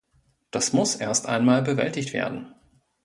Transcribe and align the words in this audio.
Das 0.49 0.73
muss 0.73 0.95
erst 0.95 1.27
einmal 1.27 1.61
bewältigt 1.61 2.11
werden. 2.11 2.55